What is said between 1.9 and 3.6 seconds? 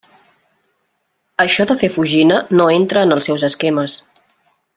fugina, no entra en els seus